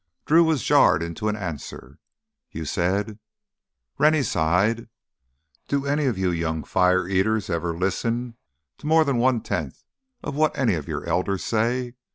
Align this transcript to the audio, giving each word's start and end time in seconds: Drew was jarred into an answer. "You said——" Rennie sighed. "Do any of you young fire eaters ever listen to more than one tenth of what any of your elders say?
Drew 0.25 0.43
was 0.43 0.63
jarred 0.63 1.03
into 1.03 1.27
an 1.29 1.35
answer. 1.35 1.99
"You 2.49 2.65
said——" 2.65 3.19
Rennie 3.99 4.23
sighed. 4.23 4.89
"Do 5.67 5.85
any 5.85 6.05
of 6.05 6.17
you 6.17 6.31
young 6.31 6.63
fire 6.63 7.07
eaters 7.07 7.51
ever 7.51 7.77
listen 7.77 8.35
to 8.79 8.87
more 8.87 9.05
than 9.05 9.17
one 9.17 9.41
tenth 9.41 9.83
of 10.23 10.33
what 10.35 10.57
any 10.57 10.73
of 10.73 10.87
your 10.87 11.03
elders 11.05 11.43
say? 11.43 11.93